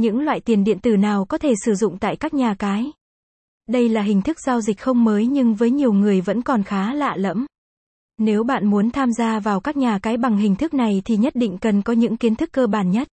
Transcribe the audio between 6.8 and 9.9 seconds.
lạ lẫm. Nếu bạn muốn tham gia vào các